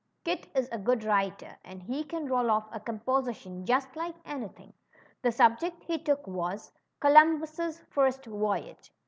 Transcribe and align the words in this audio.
Kit 0.23 0.47
is 0.55 0.67
a 0.71 0.79
good 0.79 1.03
writer, 1.03 1.55
and 1.63 1.83
he 1.83 2.03
can 2.03 2.25
roll 2.25 2.49
off 2.49 2.67
a 2.71 2.79
composi 2.79 3.35
tion 3.35 3.67
just 3.67 3.95
like 3.95 4.15
anything. 4.25 4.73
The 5.21 5.31
subject 5.31 5.83
he 5.83 5.99
took 5.99 6.25
was 6.25 6.71
Co 6.99 7.09
lumbus' 7.09 7.85
First 7.91 8.25
Voyage." 8.25 8.91